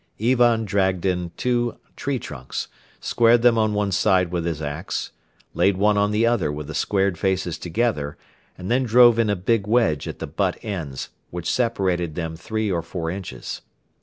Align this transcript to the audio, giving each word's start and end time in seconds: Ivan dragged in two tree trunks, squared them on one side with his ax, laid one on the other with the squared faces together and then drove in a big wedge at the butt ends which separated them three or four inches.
Ivan 0.19 0.65
dragged 0.65 1.05
in 1.05 1.29
two 1.37 1.77
tree 1.95 2.17
trunks, 2.17 2.69
squared 2.99 3.43
them 3.43 3.59
on 3.59 3.75
one 3.75 3.91
side 3.91 4.31
with 4.31 4.45
his 4.45 4.59
ax, 4.59 5.11
laid 5.53 5.77
one 5.77 5.95
on 5.95 6.09
the 6.09 6.25
other 6.25 6.51
with 6.51 6.65
the 6.65 6.73
squared 6.73 7.19
faces 7.19 7.59
together 7.59 8.17
and 8.57 8.71
then 8.71 8.81
drove 8.81 9.19
in 9.19 9.29
a 9.29 9.35
big 9.35 9.67
wedge 9.67 10.07
at 10.07 10.17
the 10.17 10.25
butt 10.25 10.57
ends 10.63 11.09
which 11.29 11.47
separated 11.51 12.15
them 12.15 12.35
three 12.35 12.71
or 12.71 12.81
four 12.81 13.11
inches. 13.11 13.61